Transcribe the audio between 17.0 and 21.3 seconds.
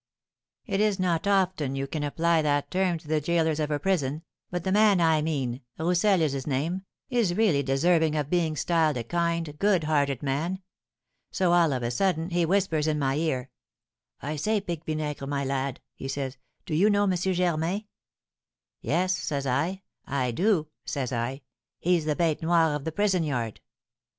M. Germain?' 'Yes,' says I, 'I do,' says